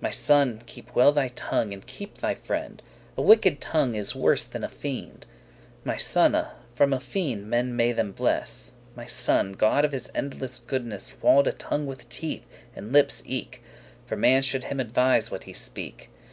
[0.00, 2.82] My son, keep well thy tongue, and keep thy friend;
[3.16, 5.24] A wicked tongue is worse than is a fiend:
[5.84, 9.84] My sone, from a fiend men may them bless.* *defend by crossing My son, God
[9.84, 12.44] of his endeless goodness themselves Walled a tongue with teeth,
[12.74, 13.62] and lippes eke,
[14.04, 16.10] For* man should him advise, what he speak.